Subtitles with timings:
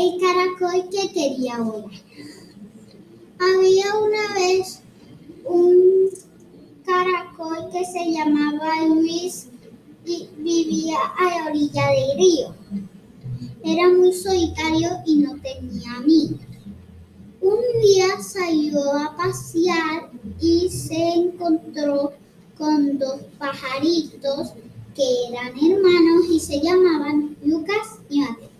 [0.00, 1.90] El caracol que quería volar.
[3.38, 4.80] Había una vez
[5.44, 6.08] un
[6.86, 9.48] caracol que se llamaba Luis
[10.06, 12.54] y vivía a la orilla del río.
[13.62, 16.40] Era muy solitario y no tenía amigos.
[17.42, 20.10] Un día salió a pasear
[20.40, 22.14] y se encontró
[22.56, 24.54] con dos pajaritos
[24.94, 28.50] que eran hermanos y se llamaban Lucas y Mateo.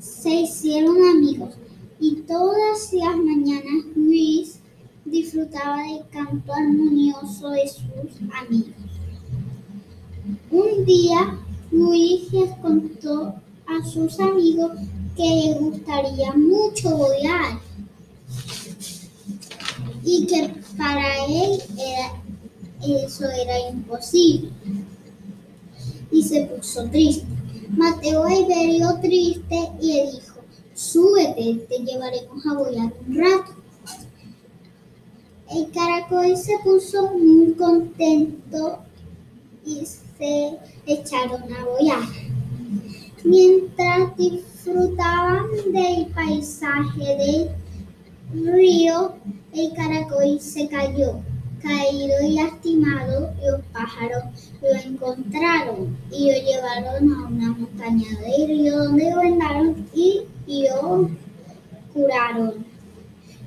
[0.00, 1.54] Se hicieron amigos
[1.98, 4.60] y todas las mañanas Luis
[5.04, 8.74] disfrutaba del canto armonioso de sus amigos.
[10.52, 11.38] Un día
[11.72, 13.34] Luis les contó
[13.66, 14.72] a sus amigos
[15.16, 17.58] que le gustaría mucho volar
[20.04, 21.60] y que para él
[22.80, 24.50] eso era imposible.
[26.12, 27.26] Y se puso triste.
[27.70, 30.33] Mateo Iberio triste y le dijo,
[30.74, 33.52] súbete, te llevaremos a volar un rato.
[35.50, 38.78] El caracol se puso muy contento
[39.64, 42.08] y se echaron a volar.
[43.24, 47.48] Mientras disfrutaban del paisaje
[48.32, 49.14] del río,
[49.52, 51.20] el caracol se cayó.
[51.62, 54.24] Caído y lastimado, los pájaros
[54.60, 60.03] lo encontraron y lo llevaron a una montaña del río donde lo vendaron y
[61.92, 62.66] curaron.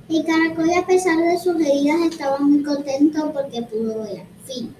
[0.09, 4.25] El caracol, a pesar de sus heridas, estaba muy contento porque pudo volar.
[4.45, 4.73] Fin.